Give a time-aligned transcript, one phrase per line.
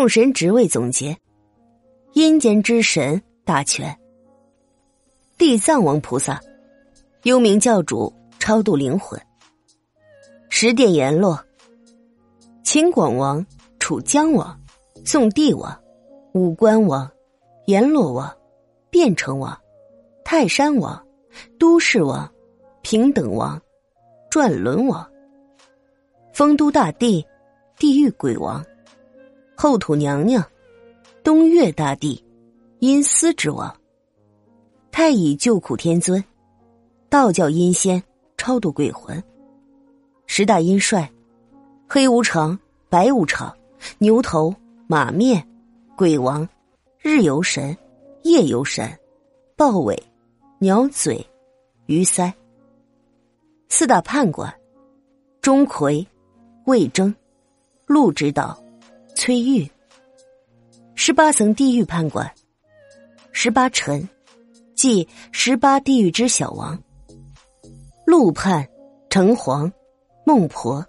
[0.00, 1.14] 众神职位总结：
[2.14, 3.94] 阴间之神大全。
[5.36, 6.40] 地藏王菩萨，
[7.24, 9.20] 幽冥教主，超度灵魂。
[10.48, 11.38] 十殿阎罗：
[12.64, 13.44] 秦广王、
[13.78, 14.58] 楚江王、
[15.04, 15.78] 宋帝王、
[16.32, 17.06] 武官王、
[17.66, 18.34] 阎罗王、
[18.88, 19.54] 变成王、
[20.24, 21.06] 泰山王、
[21.58, 22.26] 都市王、
[22.80, 23.60] 平等王、
[24.30, 25.06] 转轮王、
[26.32, 27.22] 丰都大帝、
[27.76, 28.64] 地狱鬼王、
[29.62, 30.42] 后土娘娘、
[31.22, 32.24] 东岳大帝、
[32.78, 33.70] 阴司之王。
[34.90, 36.24] 太乙救苦天尊，
[37.10, 38.02] 道教阴仙
[38.38, 39.22] 超度鬼魂。
[40.24, 41.12] 十大阴帅：
[41.86, 43.54] 黑无常、白无常、
[43.98, 44.54] 牛头、
[44.86, 45.46] 马面、
[45.94, 46.48] 鬼王、
[46.98, 47.76] 日游神、
[48.22, 48.90] 夜游神、
[49.56, 50.02] 豹尾、
[50.58, 51.22] 鸟嘴、
[51.84, 52.32] 鱼鳃。
[53.68, 54.50] 四大判官：
[55.42, 56.06] 钟馗、
[56.64, 57.14] 魏征、
[57.84, 58.58] 陆指导、
[59.22, 59.70] 崔玉。
[60.94, 62.32] 十八层地狱判官：
[63.32, 64.08] 十八臣。
[64.74, 66.82] 即十八地狱之小王，
[68.06, 68.66] 陆判、
[69.10, 69.70] 城隍、
[70.24, 70.82] 孟婆、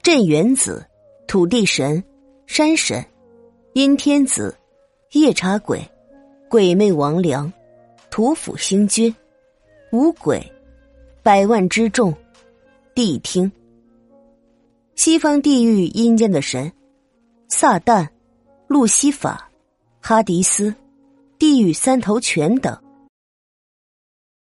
[0.00, 0.86] 镇元子、
[1.26, 2.00] 土地神、
[2.46, 3.04] 山神、
[3.72, 4.56] 阴天子、
[5.10, 5.84] 夜叉鬼、
[6.48, 7.52] 鬼魅王良、
[8.12, 9.12] 土府星君、
[9.90, 10.40] 五鬼、
[11.20, 12.14] 百万之众、
[12.94, 13.50] 谛听。
[14.94, 16.72] 西方地狱阴间的神：
[17.54, 18.08] 撒旦、
[18.66, 19.46] 路西法、
[20.00, 20.74] 哈迪斯、
[21.38, 22.74] 地狱三头犬等。